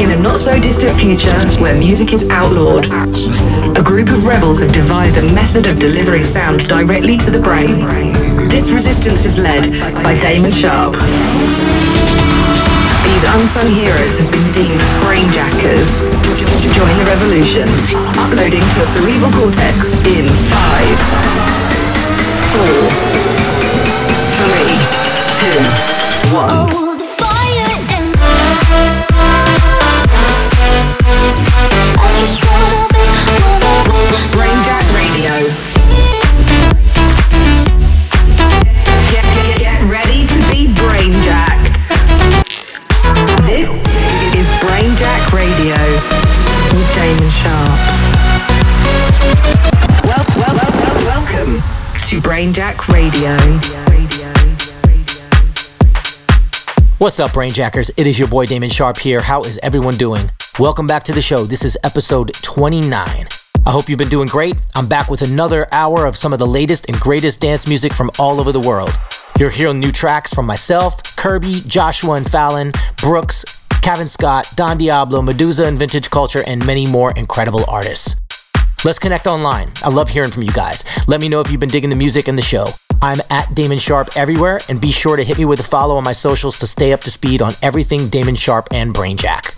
In 0.00 0.08
a 0.08 0.16
not 0.16 0.38
so 0.38 0.58
distant 0.58 0.96
future 0.96 1.36
where 1.60 1.76
music 1.78 2.14
is 2.14 2.24
outlawed, 2.30 2.86
a 3.76 3.82
group 3.84 4.08
of 4.08 4.24
rebels 4.24 4.62
have 4.62 4.72
devised 4.72 5.18
a 5.18 5.34
method 5.34 5.66
of 5.66 5.78
delivering 5.78 6.24
sound 6.24 6.66
directly 6.66 7.18
to 7.18 7.30
the 7.30 7.38
brain. 7.38 7.84
This 8.48 8.70
resistance 8.72 9.26
is 9.26 9.38
led 9.38 9.68
by 10.02 10.16
Damon 10.16 10.50
Sharpe. 10.50 10.96
These 13.04 13.24
unsung 13.28 13.68
heroes 13.68 14.16
have 14.16 14.32
been 14.32 14.48
deemed 14.56 14.80
brainjackers. 15.04 15.92
Join 16.72 16.96
the 16.96 17.04
revolution, 17.04 17.68
uploading 18.16 18.64
to 18.64 18.80
a 18.80 18.86
cerebral 18.88 19.30
cortex 19.32 19.92
in 20.08 20.24
five, 20.24 20.96
four, 22.48 22.88
three, 24.32 24.71
two, 25.42 26.34
one. 26.34 26.68
Brainjack 52.22 52.88
Radio. 52.88 53.36
Get, 53.66 54.08
get, 54.08 54.41
What's 57.02 57.18
up, 57.18 57.32
Brainjackers? 57.32 57.90
It 57.96 58.06
is 58.06 58.16
your 58.16 58.28
boy 58.28 58.46
Damon 58.46 58.70
Sharpe 58.70 58.98
here. 58.98 59.20
How 59.20 59.42
is 59.42 59.58
everyone 59.60 59.96
doing? 59.96 60.30
Welcome 60.60 60.86
back 60.86 61.02
to 61.02 61.12
the 61.12 61.20
show. 61.20 61.46
This 61.46 61.64
is 61.64 61.76
episode 61.82 62.32
29. 62.34 62.92
I 62.94 63.26
hope 63.72 63.88
you've 63.88 63.98
been 63.98 64.08
doing 64.08 64.28
great. 64.28 64.54
I'm 64.76 64.86
back 64.86 65.10
with 65.10 65.20
another 65.20 65.66
hour 65.72 66.06
of 66.06 66.16
some 66.16 66.32
of 66.32 66.38
the 66.38 66.46
latest 66.46 66.88
and 66.88 67.00
greatest 67.00 67.40
dance 67.40 67.66
music 67.66 67.92
from 67.92 68.12
all 68.20 68.38
over 68.38 68.52
the 68.52 68.60
world. 68.60 68.92
You're 69.36 69.50
hearing 69.50 69.80
new 69.80 69.90
tracks 69.90 70.32
from 70.32 70.46
myself, 70.46 71.02
Curbi, 71.16 71.54
Joshwa 71.54 72.18
and 72.18 72.30
Fallon, 72.30 72.70
Brooks, 72.98 73.44
Cavin 73.82 74.08
Scott, 74.08 74.46
Don 74.54 74.78
Diablo, 74.78 75.22
Meduza 75.22 75.66
and 75.66 75.76
Vintage 75.76 76.08
Culture, 76.08 76.44
and 76.46 76.64
many 76.64 76.86
more 76.86 77.10
incredible 77.16 77.64
artists. 77.66 78.14
Let's 78.84 79.00
connect 79.00 79.26
online. 79.26 79.72
I 79.82 79.88
love 79.88 80.10
hearing 80.10 80.30
from 80.30 80.44
you 80.44 80.52
guys. 80.52 80.84
Let 81.08 81.20
me 81.20 81.28
know 81.28 81.40
if 81.40 81.50
you've 81.50 81.58
been 81.58 81.68
digging 81.68 81.90
the 81.90 81.96
music 81.96 82.28
and 82.28 82.38
the 82.38 82.42
show. 82.42 82.66
I'm 83.04 83.18
at 83.30 83.52
Damon 83.52 83.78
Sharpe 83.78 84.16
everywhere, 84.16 84.60
and 84.68 84.80
be 84.80 84.92
sure 84.92 85.16
to 85.16 85.24
hit 85.24 85.36
me 85.36 85.44
with 85.44 85.58
a 85.58 85.64
follow 85.64 85.96
on 85.96 86.04
my 86.04 86.12
socials 86.12 86.56
to 86.58 86.68
stay 86.68 86.92
up 86.92 87.00
to 87.00 87.10
speed 87.10 87.42
on 87.42 87.52
everything 87.60 88.06
Damon 88.08 88.36
Sharpe 88.36 88.68
and 88.72 88.94
Brainjack. 88.94 89.56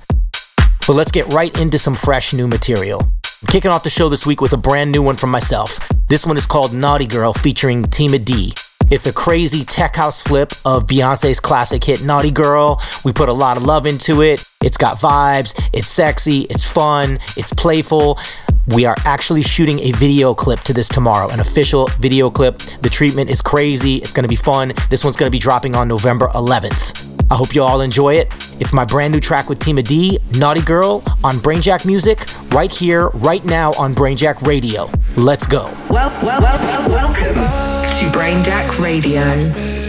But 0.86 0.94
let's 0.94 1.12
get 1.12 1.30
right 1.30 1.54
into 1.60 1.76
some 1.76 1.94
fresh 1.94 2.32
new 2.32 2.48
material. 2.48 3.02
I'm 3.02 3.48
kicking 3.48 3.70
off 3.70 3.82
the 3.82 3.90
show 3.90 4.08
this 4.08 4.24
week 4.24 4.40
with 4.40 4.54
a 4.54 4.56
brand 4.56 4.92
new 4.92 5.02
one 5.02 5.16
from 5.16 5.28
myself. 5.28 5.78
This 6.08 6.24
one 6.24 6.38
is 6.38 6.46
called 6.46 6.72
Naughty 6.72 7.06
Girl 7.06 7.34
featuring 7.34 7.82
Tima 7.84 8.24
Dee. 8.24 8.54
It's 8.90 9.06
a 9.06 9.12
crazy 9.12 9.62
tech 9.64 9.96
house 9.96 10.22
flip 10.22 10.52
of 10.64 10.86
Beyonce's 10.86 11.40
classic 11.40 11.84
hit 11.84 12.02
Naughty 12.02 12.30
Girl. 12.30 12.80
We 13.04 13.12
put 13.12 13.28
a 13.28 13.32
lot 13.32 13.58
of 13.58 13.64
love 13.64 13.86
into 13.86 14.22
it. 14.22 14.42
It's 14.62 14.78
got 14.78 14.98
vibes, 14.98 15.68
it's 15.74 15.88
sexy, 15.88 16.42
it's 16.42 16.70
fun, 16.70 17.18
it's 17.36 17.52
playful. 17.52 18.18
We 18.72 18.86
are 18.86 18.96
actually 19.04 19.42
shooting 19.42 19.78
a 19.80 19.92
video 19.92 20.32
clip 20.32 20.60
to 20.60 20.72
this 20.72 20.88
tomorrow, 20.88 21.28
an 21.28 21.40
official 21.40 21.88
video 21.98 22.30
clip. 22.30 22.58
The 22.58 22.88
treatment 22.88 23.28
is 23.28 23.42
crazy, 23.42 23.96
it's 23.96 24.14
gonna 24.14 24.28
be 24.28 24.36
fun. 24.36 24.72
This 24.88 25.04
one's 25.04 25.16
gonna 25.16 25.30
be 25.30 25.38
dropping 25.38 25.76
on 25.76 25.86
November 25.86 26.28
11th. 26.28 27.10
I 27.30 27.36
hope 27.36 27.54
you 27.54 27.62
all 27.62 27.82
enjoy 27.82 28.14
it. 28.14 28.28
It's 28.60 28.72
my 28.72 28.84
brand 28.84 29.12
new 29.12 29.20
track 29.20 29.50
with 29.50 29.58
Tima 29.58 29.86
Dee, 29.86 30.18
Naughty 30.38 30.62
Girl, 30.62 31.02
on 31.22 31.36
Brainjack 31.36 31.84
Music, 31.84 32.24
right 32.54 32.72
here, 32.72 33.08
right 33.08 33.44
now 33.44 33.72
on 33.74 33.94
Brainjack 33.94 34.46
Radio. 34.46 34.90
Let's 35.16 35.46
go. 35.46 35.64
Well, 35.90 36.10
well, 36.22 36.40
well, 36.40 36.88
welcome 36.88 37.34
to 37.34 38.18
Brainjack 38.18 38.78
Radio. 38.78 39.83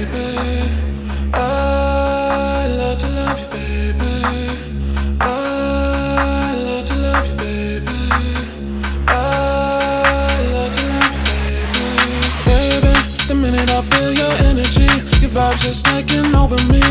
Vibe 15.55 15.61
just 15.61 15.85
taking 15.85 16.33
over 16.35 16.55
me. 16.71 16.81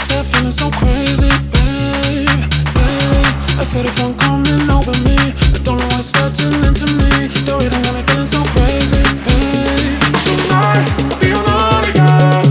Start 0.00 0.26
feeling 0.26 0.52
so 0.52 0.70
crazy, 0.70 1.28
babe. 1.52 2.26
Baby, 2.74 3.22
I 3.58 3.64
feel 3.64 3.82
the 3.82 3.92
fun 3.92 4.14
coming 4.14 4.70
over 4.70 4.92
me. 5.04 5.16
I 5.54 5.58
don't 5.62 5.78
know 5.78 5.88
what's 5.94 6.10
getting 6.10 6.64
into 6.64 6.86
me. 6.98 7.28
The 7.46 7.56
rhythm 7.58 7.82
got 7.82 7.94
me 7.94 8.02
feeling 8.02 8.26
so 8.26 8.42
crazy, 8.54 9.02
babe. 9.24 10.00
Tonight, 10.24 10.86
I'll 10.98 11.20
be 11.20 11.28
your 11.28 11.44
naughty 11.44 11.92
girl. 11.92 12.42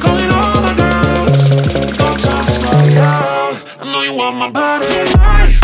Calling 0.00 0.30
all 0.30 0.60
my 0.62 0.74
girls. 0.76 1.96
Don't 1.96 2.20
tell 2.20 2.42
me 2.44 2.52
slow 2.52 3.02
out. 3.02 3.80
I 3.80 3.92
know 3.92 4.02
you 4.02 4.14
want 4.14 4.36
my 4.36 4.50
body 4.50 4.86
tonight. 4.86 5.59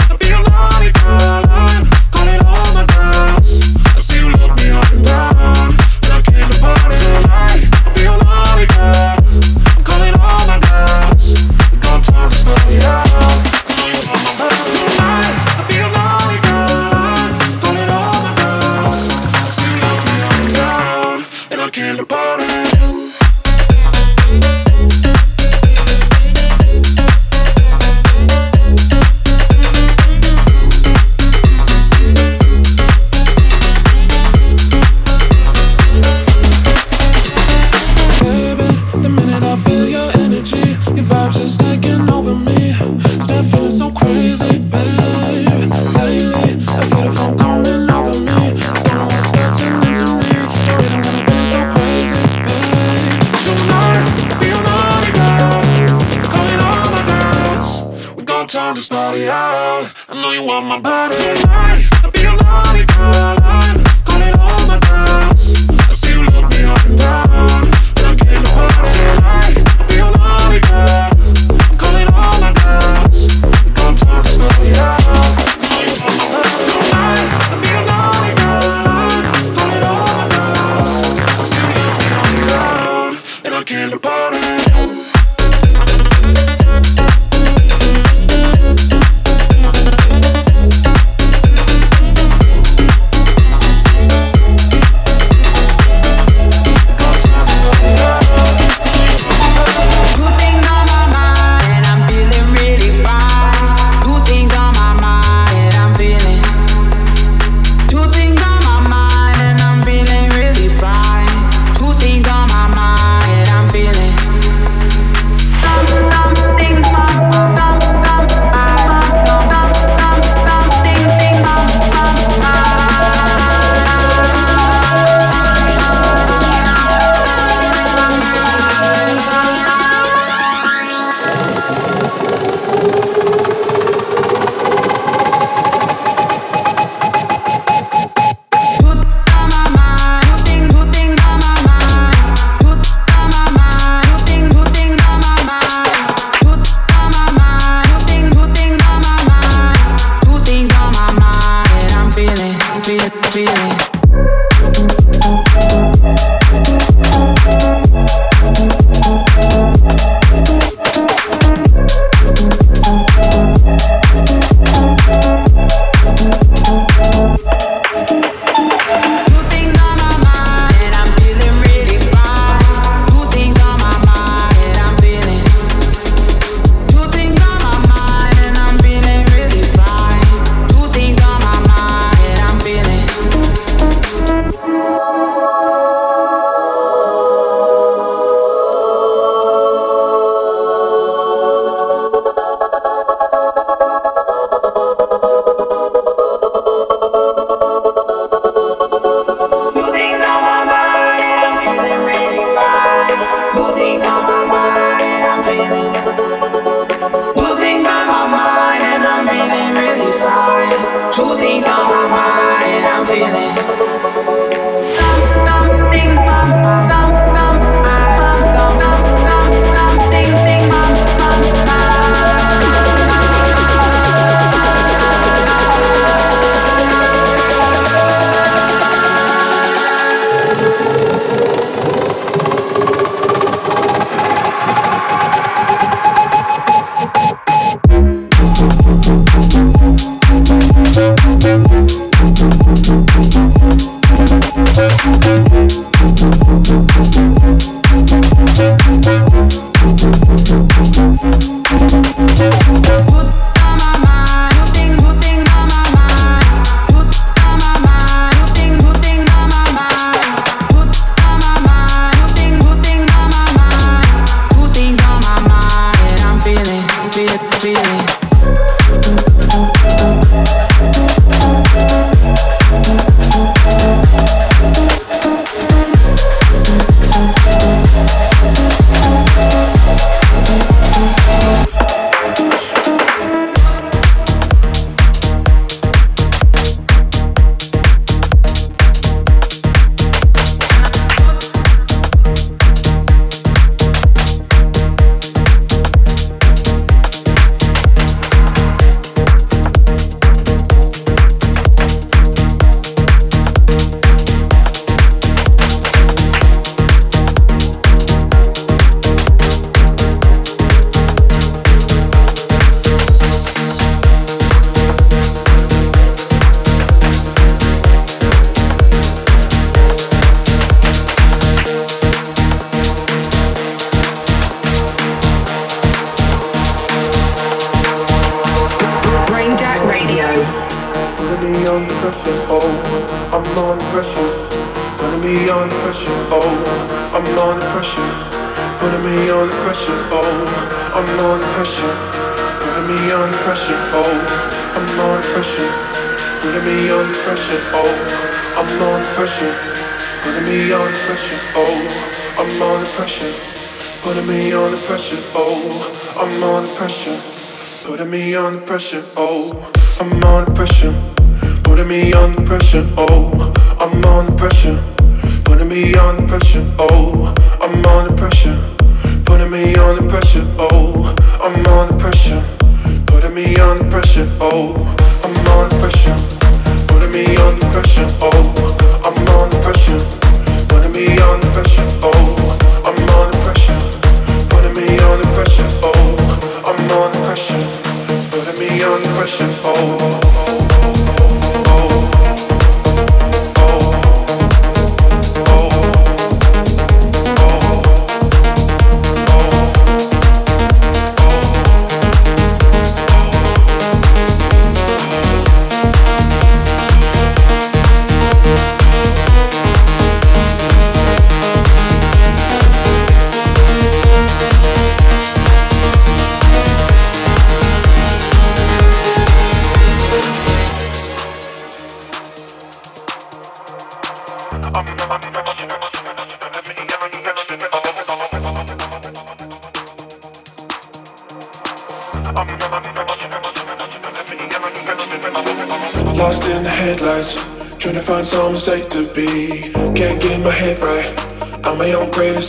Turn 58.57 58.75
this 58.75 58.89
party 58.89 59.29
out. 59.29 59.93
I 60.09 60.15
know 60.15 60.33
you 60.33 60.43
want 60.43 60.65
my 60.65 60.81
body 60.81 61.15
tonight. 61.15 61.85
Be 62.11 62.25
a 62.25 62.33
naughty 62.41 62.87
girl, 62.87 63.37
I'm 63.45 63.85
calling 64.07 64.33
all 64.41 64.67
my 64.67 64.81
girls. 64.81 66.06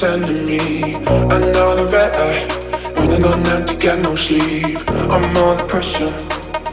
Greatest 0.07 0.29
enemy. 0.29 0.93
Another 0.95 1.85
red 1.85 2.13
eye, 2.15 2.93
running 2.95 3.23
on 3.23 3.45
empty, 3.47 3.75
got 3.75 3.99
no 3.99 4.15
sleep. 4.15 4.77
I'm 5.11 5.37
under 5.37 5.63
pressure, 5.65 6.11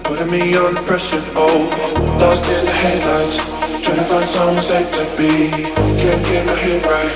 putting 0.04 0.30
me 0.30 0.56
under 0.56 0.80
pressure. 0.82 1.22
Oh, 1.36 1.68
lost 2.20 2.46
in 2.46 2.64
the 2.64 2.72
headlights, 2.72 3.36
trying 3.84 3.98
to 3.98 4.04
find 4.04 4.28
some 4.28 4.58
safe 4.58 4.90
to 4.92 5.04
be. 5.16 5.50
Can't 6.00 6.24
get 6.26 6.46
my 6.46 6.54
head 6.54 6.84
right. 6.86 7.14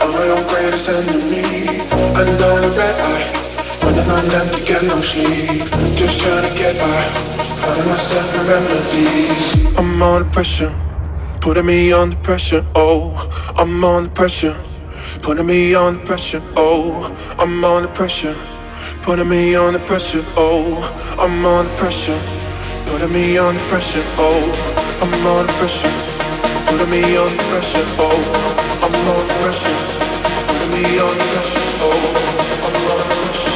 I'm 0.00 0.10
my 0.12 0.28
own 0.28 0.46
greatest 0.48 0.88
enemy. 0.88 1.82
Another 2.14 2.70
red 2.70 2.96
eye, 3.00 3.26
running 3.82 4.10
on 4.10 4.24
empty, 4.40 4.60
got 4.72 4.82
no 4.84 5.00
sleep. 5.00 5.62
Just 5.96 6.20
trying 6.20 6.48
to 6.48 6.56
get 6.56 6.76
by. 6.78 7.02
Finding 7.60 7.88
myself 7.88 8.34
in 8.34 8.46
remedies. 8.46 9.76
I'm 9.76 10.02
under 10.02 10.28
pressure, 10.30 10.72
putting 11.40 11.66
me 11.66 11.92
under 11.92 12.16
pressure. 12.16 12.64
Oh, 12.74 13.12
I'm 13.58 13.84
under 13.84 14.10
pressure, 14.10 14.56
putting 15.28 15.46
me 15.46 15.74
under 15.74 16.00
pressure. 16.06 16.42
Oh, 16.56 17.14
I'm 17.38 17.62
under 17.62 17.88
pressure, 17.88 18.34
putting 19.02 19.28
me 19.28 19.54
under 19.54 19.78
pressure. 19.78 20.24
Oh, 20.38 20.80
I'm 21.20 21.44
under 21.44 21.70
pressure, 21.76 22.18
putting 22.86 23.12
me 23.12 23.36
under 23.36 23.60
pressure. 23.68 24.02
Oh, 24.16 24.40
I'm 25.02 25.26
under 25.26 25.52
pressure, 25.52 25.92
putting 26.70 26.88
me 26.88 27.02
under 27.18 27.42
pressure. 27.52 27.84
Oh, 28.00 28.22
I'm 28.80 28.94
under 29.12 29.34
pressure, 29.44 29.76
putting 30.48 30.70
me 30.72 30.98
under 30.98 31.26
pressure. 31.34 31.66
Oh, 31.84 32.00
I'm 32.64 32.76
under 32.88 33.12
pressure, 33.20 33.52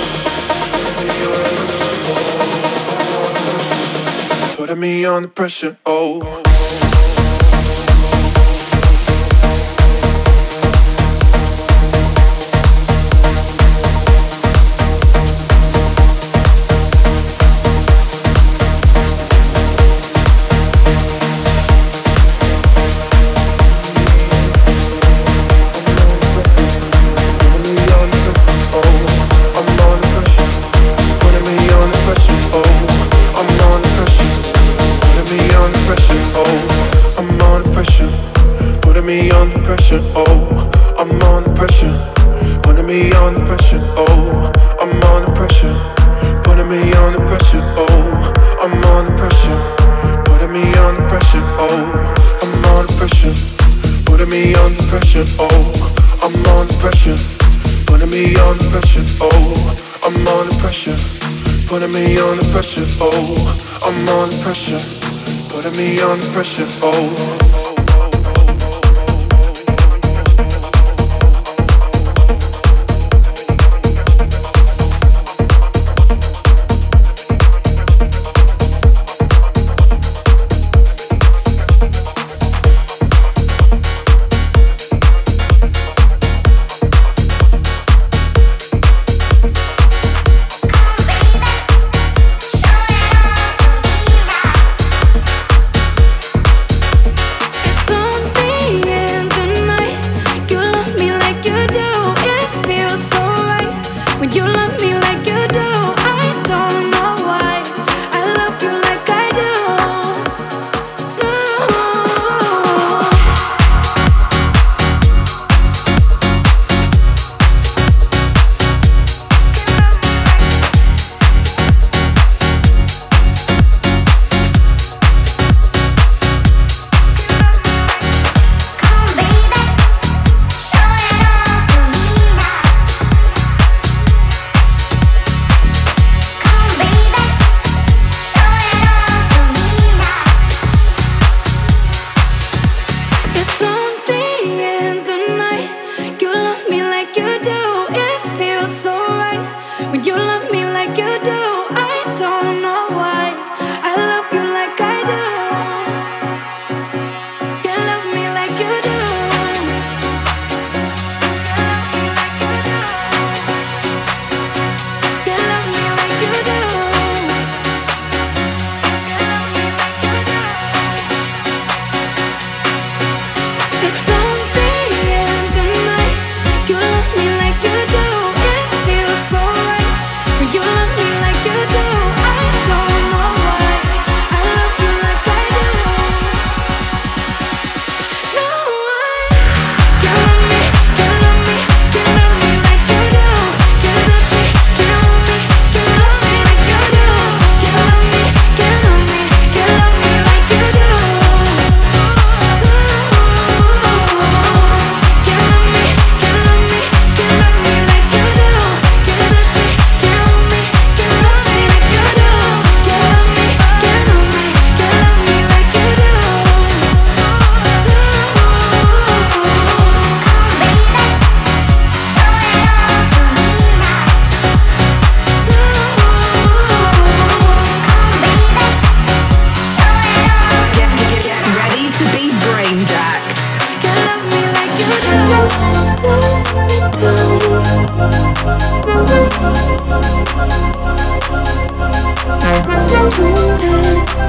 putting 4.57 4.79
me 4.79 4.93
me 5.02 5.07
under 5.07 5.29
pressure, 5.29 5.76
oh. 5.87 6.41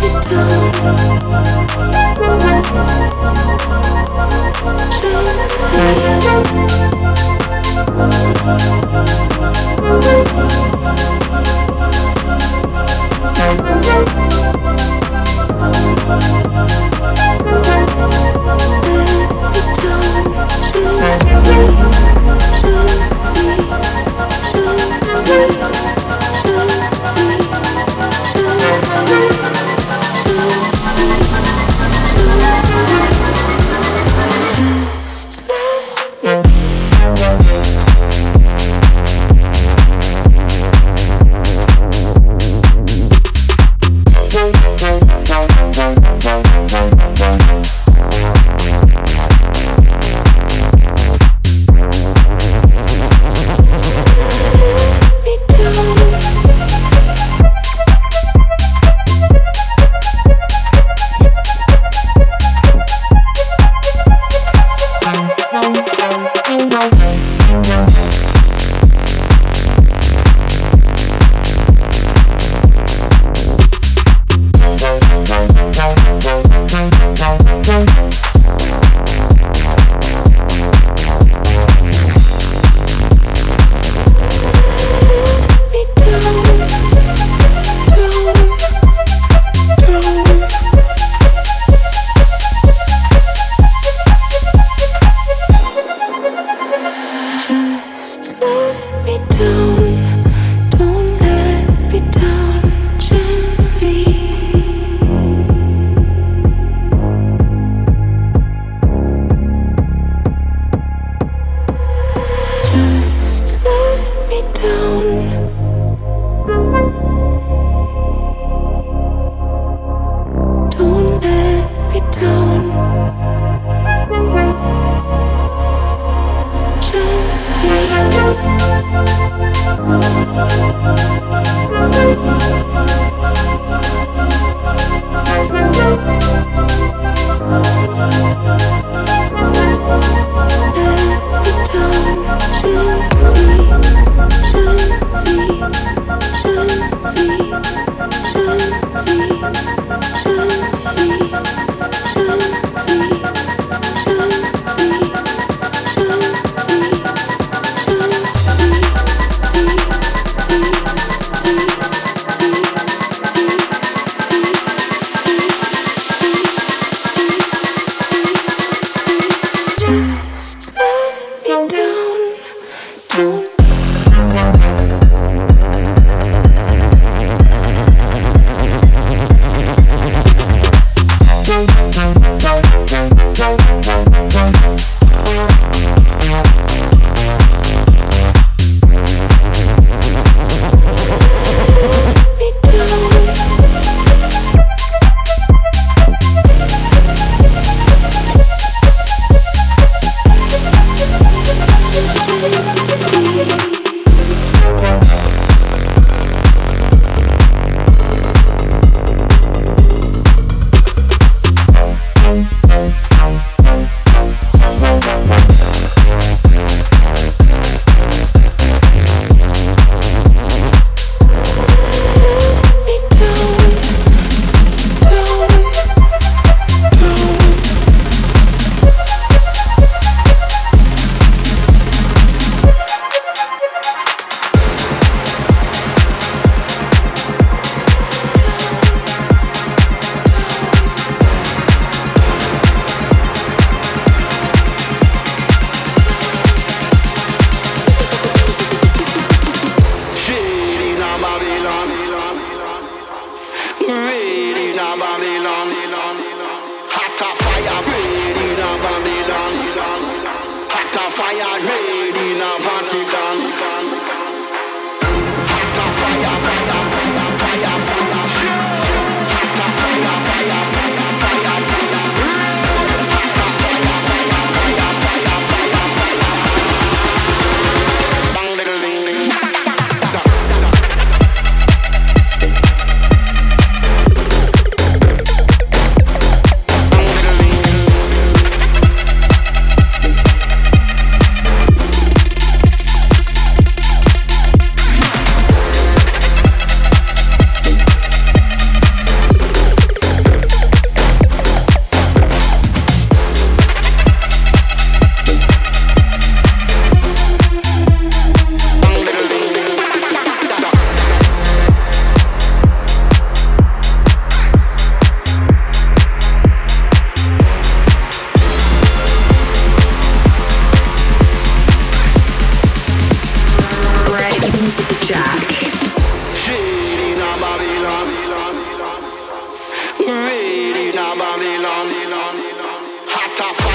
Yeah. 0.03 1.03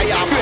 fire. 0.06 0.37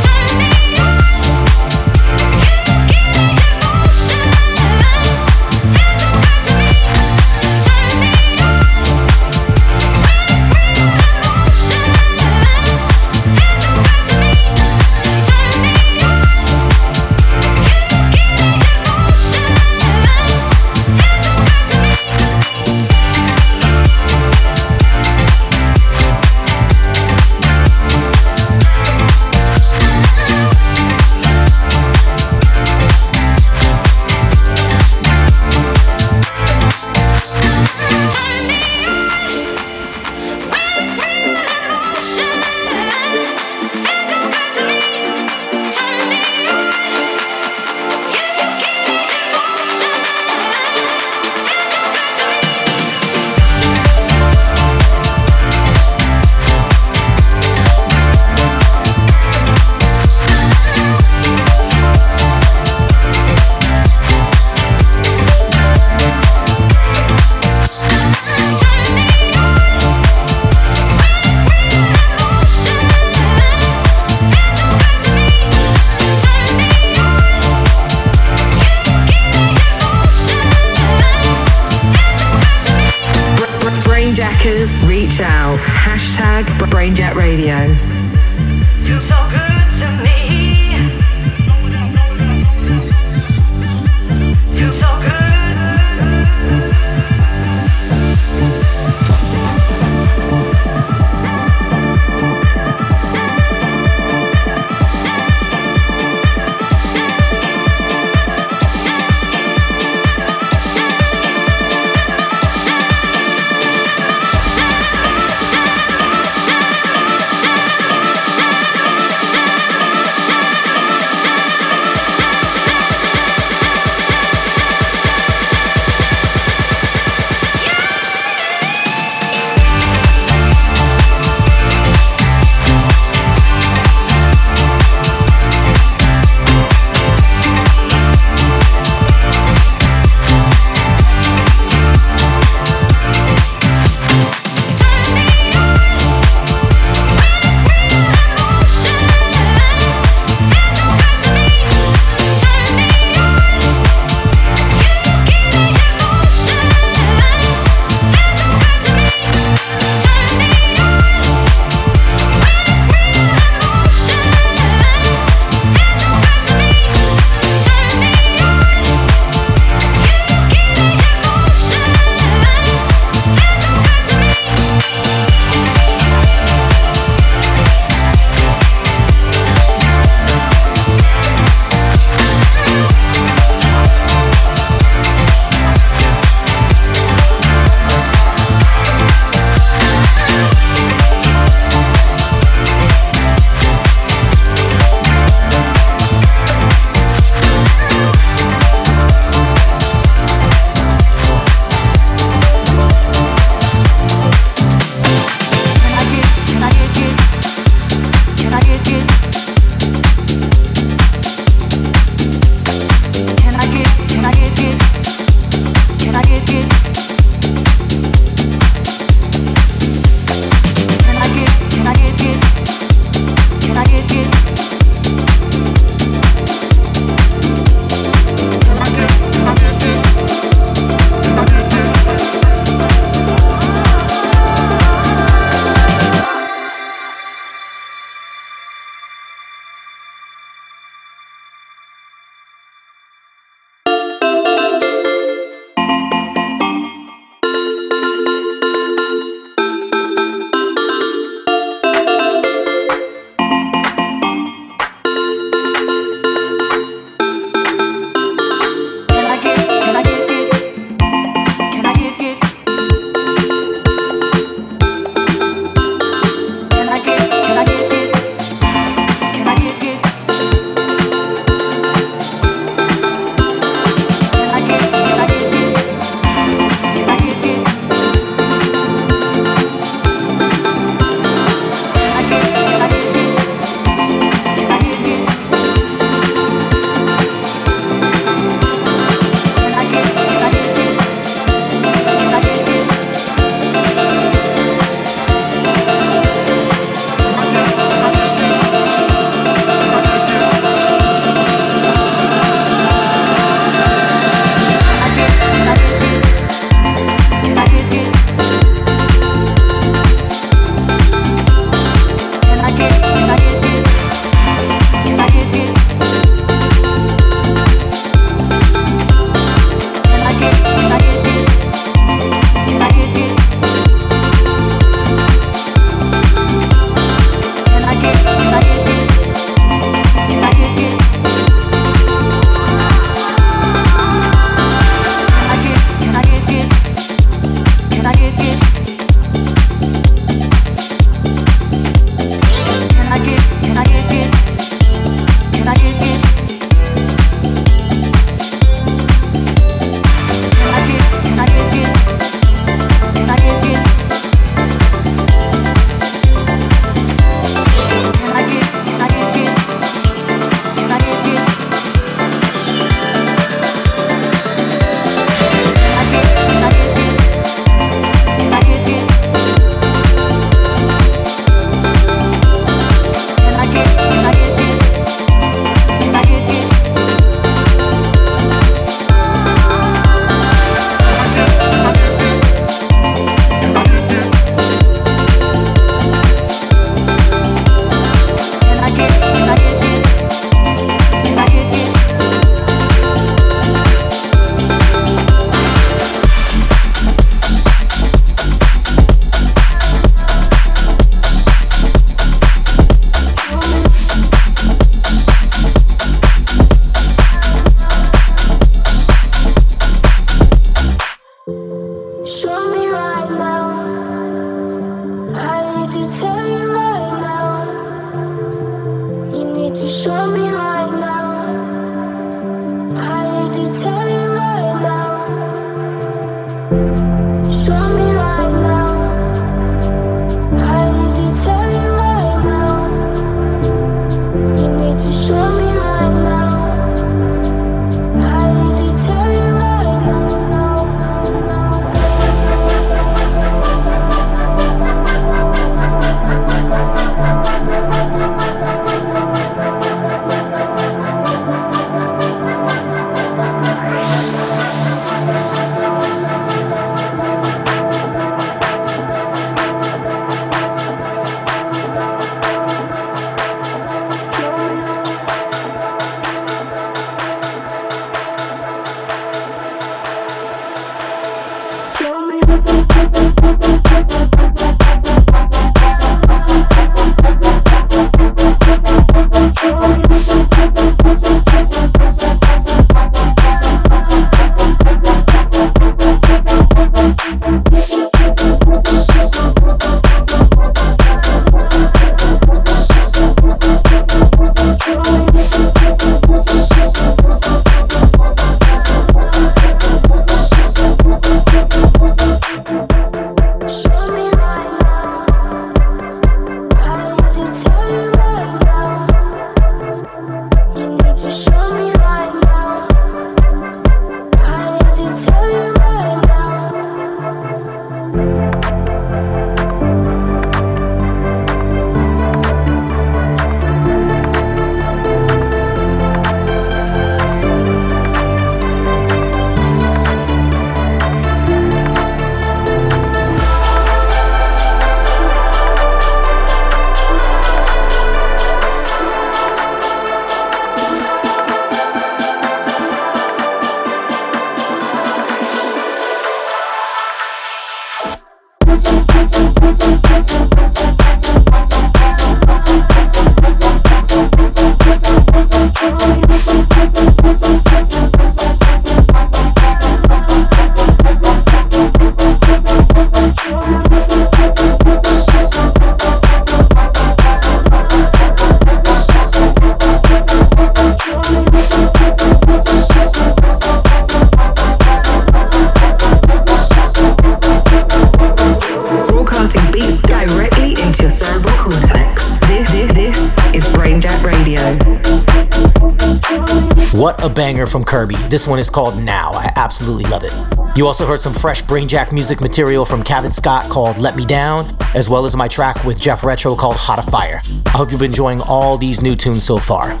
From 587.70 587.84
Curbi. 587.84 588.16
This 588.28 588.48
one 588.48 588.58
is 588.58 588.68
called 588.68 589.00
Now. 589.00 589.30
I 589.30 589.52
absolutely 589.54 590.10
love 590.10 590.24
it. 590.24 590.76
You 590.76 590.88
also 590.88 591.06
heard 591.06 591.20
some 591.20 591.32
fresh 591.32 591.62
Brainjack 591.62 592.12
music 592.12 592.40
material 592.40 592.84
from 592.84 593.04
Cavin 593.04 593.32
Scott 593.32 593.70
called 593.70 593.96
Let 593.96 594.16
Me 594.16 594.26
Down, 594.26 594.76
as 594.94 595.08
well 595.08 595.24
as 595.24 595.36
my 595.36 595.46
track 595.46 595.84
with 595.84 596.00
Jeff 596.00 596.24
Retro 596.24 596.56
called 596.56 596.76
Hotta 596.76 597.08
Fire. 597.08 597.40
I 597.66 597.70
hope 597.70 597.92
you've 597.92 598.00
been 598.00 598.10
enjoying 598.10 598.40
all 598.40 598.76
these 598.76 599.02
new 599.02 599.14
tunes 599.14 599.44
so 599.44 599.58
far. 599.58 600.00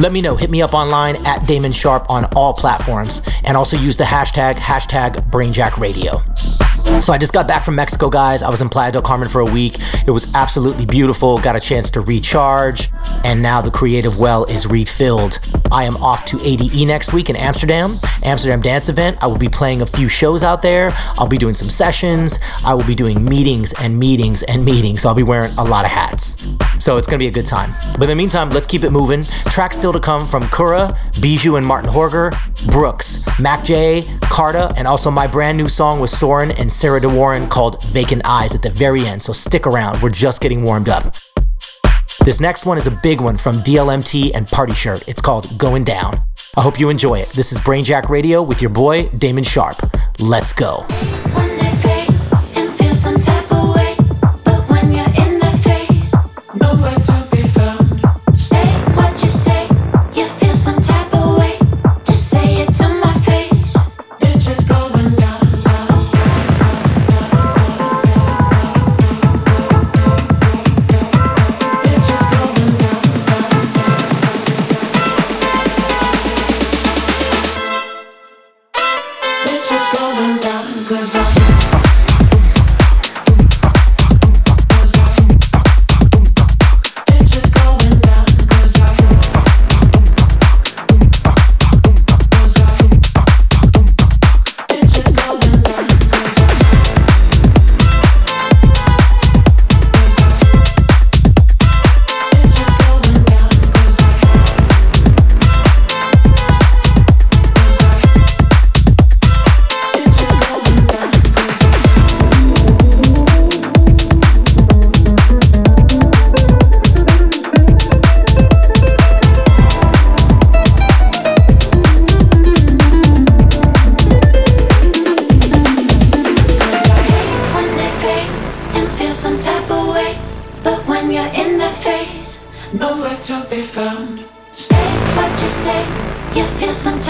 Let 0.00 0.12
me 0.12 0.22
know. 0.22 0.36
Hit 0.36 0.50
me 0.50 0.62
up 0.62 0.72
online 0.72 1.16
at 1.26 1.46
Damon 1.46 1.72
Sharpe 1.72 2.08
on 2.08 2.24
all 2.34 2.54
platforms 2.54 3.20
and 3.44 3.58
also 3.58 3.76
use 3.76 3.98
the 3.98 4.04
hashtag, 4.04 4.54
hashtag 4.54 5.30
Brainjack 5.30 5.76
Radio. 5.76 6.22
So 7.00 7.12
I 7.12 7.18
just 7.18 7.32
got 7.32 7.46
back 7.46 7.62
from 7.62 7.74
Mexico, 7.74 8.08
guys. 8.10 8.42
I 8.42 8.50
was 8.50 8.60
in 8.60 8.68
Playa 8.68 8.92
del 8.92 9.02
Carmen 9.02 9.28
for 9.28 9.40
a 9.40 9.46
week. 9.46 9.76
It 10.06 10.10
was 10.10 10.32
absolutely 10.34 10.86
beautiful. 10.86 11.38
Got 11.38 11.56
a 11.56 11.60
chance 11.60 11.90
to 11.90 12.00
recharge, 12.00 12.88
and 13.24 13.42
now 13.42 13.60
the 13.60 13.70
creative 13.70 14.18
well 14.18 14.44
is 14.44 14.66
refilled. 14.66 15.38
I 15.72 15.84
am 15.84 15.96
off 15.96 16.24
to 16.26 16.38
ADE 16.44 16.86
next 16.86 17.14
week 17.14 17.30
in 17.30 17.36
Amsterdam, 17.36 17.98
Amsterdam 18.22 18.60
Dance 18.60 18.90
Event. 18.90 19.16
I 19.22 19.26
will 19.26 19.38
be 19.38 19.48
playing 19.48 19.80
a 19.80 19.86
few 19.86 20.08
shows 20.08 20.42
out 20.42 20.60
there. 20.60 20.92
I'll 21.18 21.26
be 21.26 21.38
doing 21.38 21.54
some 21.54 21.70
sessions. 21.70 22.38
I 22.64 22.74
will 22.74 22.84
be 22.84 22.94
doing 22.94 23.24
meetings 23.24 23.72
and 23.80 23.98
meetings 23.98 24.42
and 24.42 24.64
meetings. 24.64 25.02
So 25.02 25.08
I'll 25.08 25.14
be 25.14 25.22
wearing 25.22 25.52
a 25.56 25.64
lot 25.64 25.86
of 25.86 25.90
hats. 25.90 26.46
So 26.78 26.98
it's 26.98 27.06
gonna 27.06 27.18
be 27.18 27.26
a 27.26 27.32
good 27.32 27.46
time. 27.46 27.72
But 27.92 28.02
in 28.02 28.08
the 28.10 28.16
meantime, 28.16 28.50
let's 28.50 28.66
keep 28.66 28.84
it 28.84 28.90
moving. 28.90 29.22
Tracks 29.46 29.76
still 29.76 29.92
to 29.92 30.00
come 30.00 30.26
from 30.26 30.46
Kura, 30.48 30.96
Bijou 31.20 31.56
and 31.56 31.66
Marten 31.66 31.90
Hørger, 31.90 32.32
Brooks, 32.70 33.18
MAKJ, 33.38 34.20
Carta, 34.22 34.72
and 34.76 34.86
also 34.86 35.10
my 35.10 35.26
brand 35.26 35.56
new 35.56 35.68
song 35.68 36.00
with 36.00 36.10
Soren 36.10 36.50
and 36.52 36.70
Sarah 36.70 37.00
De 37.00 37.08
Warren 37.08 37.46
called 37.46 37.82
Vacant 37.84 38.22
Eyes 38.26 38.54
at 38.54 38.62
the 38.62 38.70
very 38.70 39.06
end. 39.06 39.22
So 39.22 39.32
stick 39.32 39.66
around. 39.66 40.02
We're 40.02 40.10
just 40.10 40.42
getting 40.42 40.62
warmed 40.64 40.88
up. 40.88 41.14
This 42.24 42.40
next 42.40 42.66
one 42.66 42.78
is 42.78 42.86
a 42.86 42.92
big 42.92 43.20
one 43.20 43.36
from 43.36 43.56
DLMT 43.56 44.30
and 44.32 44.46
Party 44.46 44.74
Shirt. 44.74 45.02
It's 45.08 45.20
called 45.20 45.58
Going 45.58 45.82
Down. 45.82 46.20
I 46.56 46.60
hope 46.60 46.78
you 46.78 46.88
enjoy 46.88 47.18
it. 47.18 47.28
This 47.30 47.50
is 47.50 47.58
Brainjack 47.58 48.08
Radio 48.08 48.44
with 48.44 48.62
your 48.62 48.70
boy, 48.70 49.08
Damon 49.08 49.42
Sharpe. 49.42 49.82
Let's 50.20 50.52
go. 50.52 50.86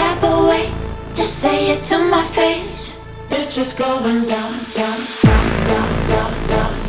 step 0.03 0.23
away. 0.23 0.69
Just 1.15 1.39
say 1.39 1.71
it 1.71 1.83
to 1.83 1.97
my 1.97 2.23
face. 2.23 2.99
Bitch, 3.29 3.57
is 3.57 3.73
going 3.73 4.25
down, 4.25 4.53
down, 4.75 4.99
down, 5.23 5.67
down, 5.67 6.09
down, 6.09 6.47
down. 6.49 6.82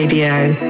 Radio. 0.00 0.69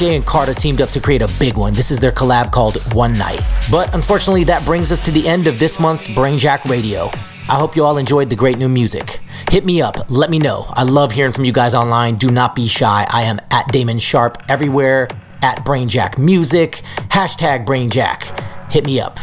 MAKJ 0.00 0.16
and 0.16 0.24
Carta 0.24 0.54
teamed 0.54 0.80
up 0.80 0.88
to 0.90 1.00
create 1.00 1.20
a 1.20 1.28
big 1.38 1.58
one. 1.58 1.74
This 1.74 1.90
is 1.90 1.98
their 1.98 2.10
collab 2.10 2.52
called 2.52 2.76
One 2.94 3.12
Night. 3.18 3.40
But 3.70 3.94
unfortunately, 3.94 4.44
that 4.44 4.64
brings 4.64 4.90
us 4.90 4.98
to 5.00 5.10
the 5.10 5.28
end 5.28 5.46
of 5.46 5.58
this 5.58 5.78
month's 5.78 6.06
Brainjack 6.06 6.64
Radio. 6.70 7.10
I 7.48 7.56
hope 7.56 7.76
you 7.76 7.84
all 7.84 7.98
enjoyed 7.98 8.30
the 8.30 8.36
great 8.36 8.56
new 8.56 8.68
music. 8.68 9.20
Hit 9.50 9.66
me 9.66 9.82
up, 9.82 10.10
let 10.10 10.30
me 10.30 10.38
know. 10.38 10.64
I 10.70 10.84
love 10.84 11.12
hearing 11.12 11.32
from 11.32 11.44
you 11.44 11.52
guys 11.52 11.74
online. 11.74 12.14
Do 12.14 12.30
not 12.30 12.54
be 12.54 12.66
shy. 12.66 13.06
I 13.10 13.24
am 13.24 13.40
at 13.50 13.70
Damon 13.72 13.98
Sharpe 13.98 14.38
everywhere, 14.48 15.06
at 15.42 15.64
Brainjack 15.66 16.16
Music, 16.18 16.80
hashtag 17.08 17.66
Brainjack. 17.66 18.72
Hit 18.72 18.86
me 18.86 19.00
up. 19.00 19.18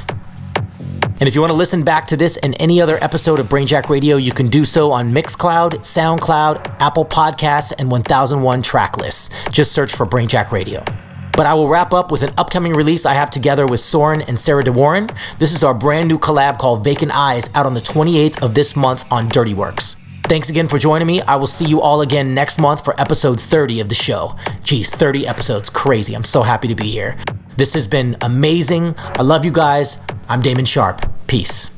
And 1.19 1.27
if 1.27 1.33
you 1.33 1.41
want 1.41 1.49
to 1.49 1.57
listen 1.57 1.83
back 1.83 2.05
to 2.07 2.17
this 2.17 2.37
and 2.37 2.55
any 2.59 2.79
other 2.79 3.03
episode 3.03 3.39
of 3.39 3.47
Brainjack 3.47 3.89
Radio, 3.89 4.17
you 4.17 4.31
can 4.31 4.47
do 4.47 4.63
so 4.63 4.91
on 4.91 5.11
Mixcloud, 5.11 5.79
SoundCloud, 5.79 6.79
Apple 6.79 7.05
Podcasts, 7.05 7.73
and 7.79 7.89
1001 7.89 8.61
track 8.61 8.97
lists. 8.97 9.31
Just 9.49 9.71
search 9.71 9.95
for 9.95 10.05
Brainjack 10.05 10.51
Radio. 10.51 10.83
But 11.31 11.47
I 11.47 11.55
will 11.55 11.69
wrap 11.69 11.91
up 11.91 12.11
with 12.11 12.21
an 12.21 12.33
upcoming 12.37 12.73
release 12.73 13.03
I 13.03 13.15
have 13.15 13.31
together 13.31 13.65
with 13.65 13.79
Soren 13.79 14.21
and 14.21 14.37
Sarah 14.37 14.63
de 14.63 14.71
Warren. 14.71 15.09
This 15.39 15.55
is 15.55 15.63
our 15.63 15.73
brand 15.73 16.07
new 16.07 16.19
collab 16.19 16.59
called 16.59 16.83
Vacant 16.83 17.11
Eyes 17.15 17.49
out 17.55 17.65
on 17.65 17.73
the 17.73 17.79
28th 17.79 18.43
of 18.43 18.53
this 18.53 18.75
month 18.75 19.03
on 19.11 19.27
Dirty 19.27 19.55
Works. 19.55 19.97
Thanks 20.27 20.49
again 20.49 20.67
for 20.67 20.77
joining 20.77 21.07
me. 21.07 21.21
I 21.21 21.35
will 21.37 21.47
see 21.47 21.65
you 21.65 21.81
all 21.81 22.01
again 22.01 22.35
next 22.35 22.59
month 22.59 22.83
for 22.83 22.99
episode 23.01 23.39
30 23.39 23.79
of 23.79 23.89
the 23.89 23.95
show. 23.95 24.35
Geez, 24.61 24.89
30 24.91 25.25
episodes. 25.25 25.69
Crazy. 25.71 26.15
I'm 26.15 26.25
so 26.25 26.43
happy 26.43 26.67
to 26.67 26.75
be 26.75 26.89
here. 26.89 27.17
This 27.55 27.73
has 27.73 27.87
been 27.87 28.17
amazing. 28.21 28.93
I 28.97 29.23
love 29.23 29.43
you 29.43 29.51
guys. 29.51 29.97
I'm 30.29 30.41
Damon 30.41 30.65
Sharpe. 30.65 31.09
Peace. 31.27 31.69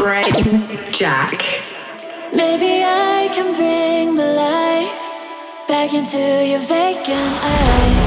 Brainjack. 0.00 1.42
Maybe 2.34 2.82
I 2.82 3.28
can 3.30 3.54
bring 3.54 4.14
the 4.14 4.32
life 4.32 5.68
back 5.68 5.92
into 5.92 6.16
your 6.16 6.60
vacant 6.60 7.44
eyes. 7.44 8.05